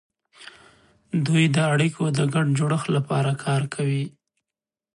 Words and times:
دوی 1.25 1.45
د 1.55 1.57
اړیکو 1.73 2.03
د 2.17 2.19
ګډ 2.33 2.47
جوړښت 2.59 2.87
لپاره 2.97 3.31
کار 3.45 3.61
کوي 3.73 4.05